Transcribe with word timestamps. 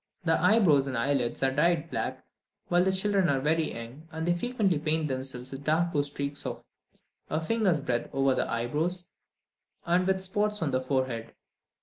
The 0.23 0.41
eyebrows 0.41 0.87
and 0.87 0.97
eyelids 0.97 1.43
are 1.43 1.51
dyed 1.51 1.91
black 1.91 2.25
while 2.69 2.83
the 2.83 2.91
children 2.91 3.29
are 3.29 3.39
very 3.39 3.71
young, 3.71 4.07
and 4.11 4.27
they 4.27 4.33
frequently 4.33 4.79
paint 4.79 5.07
themselves 5.07 5.51
with 5.51 5.63
dark 5.63 5.91
blue 5.91 6.03
streaks 6.03 6.43
of 6.43 6.63
a 7.29 7.39
finger's 7.39 7.81
breadth 7.81 8.09
over 8.11 8.33
the 8.33 8.49
eyebrows, 8.51 9.11
and 9.85 10.07
with 10.07 10.23
spots 10.23 10.63
on 10.63 10.71
the 10.71 10.81
forehead. 10.81 11.35